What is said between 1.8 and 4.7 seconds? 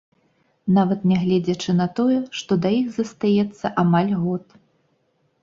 на тое, што да іх застаецца амаль год.